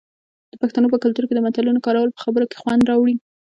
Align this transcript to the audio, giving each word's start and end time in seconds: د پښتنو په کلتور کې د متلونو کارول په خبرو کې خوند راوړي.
د 0.51 0.53
پښتنو 0.61 0.91
په 0.93 0.97
کلتور 1.03 1.23
کې 1.27 1.35
د 1.35 1.39
متلونو 1.45 1.83
کارول 1.85 2.09
په 2.13 2.21
خبرو 2.25 2.49
کې 2.49 2.59
خوند 2.61 2.87
راوړي. 2.89 3.15